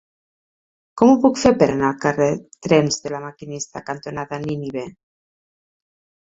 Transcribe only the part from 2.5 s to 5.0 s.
Trens de La Maquinista cantonada Nínive?